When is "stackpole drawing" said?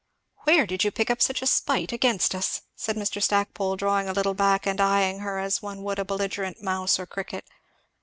3.21-4.09